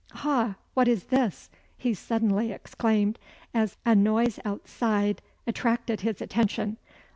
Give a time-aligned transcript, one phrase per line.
[0.13, 0.55] Ha!
[0.73, 3.19] what is this?" he suddenly exclaimed,
[3.53, 6.77] as a noise outside attracted his attention.